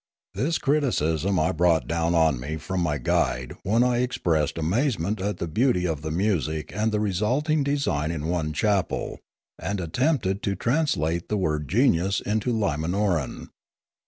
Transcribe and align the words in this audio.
This 0.33 0.57
criticism 0.57 1.39
I 1.39 1.51
brought 1.51 1.87
down 1.87 2.15
on 2.15 2.39
me 2.39 2.57
from 2.57 2.81
my 2.81 2.97
guide 2.97 3.53
when 3.61 3.83
I 3.83 3.99
expressed 3.99 4.57
amazement 4.57 5.21
at 5.21 5.37
the 5.37 5.47
beauty 5.47 5.85
of 5.85 6.01
the 6.01 6.09
music 6.09 6.75
and 6.75 6.91
the 6.91 6.99
resulting 6.99 7.63
design 7.63 8.09
in 8.09 8.25
one 8.25 8.51
chapel, 8.51 9.19
and 9.59 9.79
attempted 9.79 10.41
to 10.41 10.55
trans 10.55 10.97
late 10.97 11.29
the 11.29 11.37
word 11.37 11.67
'* 11.67 11.67
genius" 11.69 12.19
into 12.19 12.51
Limanoran. 12.51 13.49